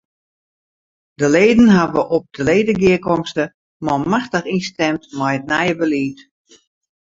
[1.19, 3.43] De leden hawwe op de ledegearkomste
[3.85, 6.19] manmachtich ynstimd mei it nije belied.